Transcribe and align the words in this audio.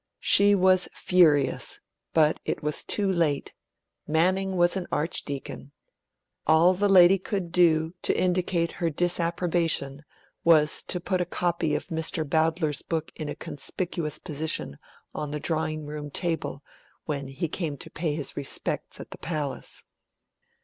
She 0.23 0.55
was 0.55 0.89
furious, 0.93 1.79
but 2.11 2.39
it 2.43 2.63
was 2.63 2.83
too 2.83 3.07
late; 3.07 3.53
Manning 4.07 4.57
was 4.57 4.75
an 4.75 4.87
Archdeacon. 4.91 5.73
All 6.47 6.73
the 6.73 6.89
lady 6.89 7.19
could 7.19 7.51
do, 7.51 7.93
to 8.01 8.19
indicate 8.19 8.71
her 8.71 8.89
disapprobation, 8.89 10.03
was 10.43 10.81
to 10.87 10.99
put 10.99 11.21
a 11.21 11.23
copy 11.25 11.75
of 11.75 11.89
Mr. 11.89 12.27
Bowdler's 12.27 12.81
book 12.81 13.11
in 13.15 13.29
a 13.29 13.35
conspicuous 13.35 14.17
position 14.17 14.79
on 15.13 15.29
the 15.29 15.39
drawing 15.39 15.85
room 15.85 16.09
table, 16.09 16.63
when 17.05 17.27
he 17.27 17.47
came 17.47 17.77
to 17.77 17.91
pay 17.91 18.15
his 18.15 18.35
respects 18.35 18.99
at 18.99 19.11
the 19.11 19.19
Palace. 19.19 19.83